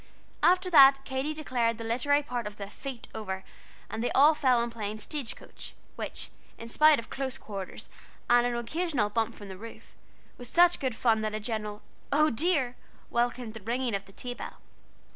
After 0.41 0.71
that 0.71 1.05
Katy 1.05 1.31
declared 1.35 1.77
the 1.77 1.83
literary 1.83 2.23
part 2.23 2.47
of 2.47 2.57
the 2.57 2.71
"Feet" 2.71 3.07
over, 3.13 3.43
and 3.87 4.03
they 4.03 4.09
all 4.13 4.33
fell 4.33 4.59
to 4.65 4.67
playing 4.67 4.97
"Stagecoach," 4.97 5.75
which, 5.95 6.31
in 6.57 6.67
spite 6.69 6.97
of 6.97 7.11
close 7.11 7.37
quarters 7.37 7.87
and 8.27 8.43
an 8.47 8.55
occasional 8.57 9.11
bump 9.11 9.35
from 9.35 9.47
the 9.47 9.57
roof, 9.57 9.93
was 10.39 10.49
such 10.49 10.79
good 10.79 10.95
fun, 10.95 11.21
that 11.21 11.35
a 11.35 11.39
general 11.39 11.83
"Oh 12.11 12.31
dear!" 12.31 12.75
welcomed 13.11 13.53
the 13.53 13.61
ringing 13.61 13.93
of 13.93 14.05
the 14.05 14.11
tea 14.13 14.33
bell. 14.33 14.57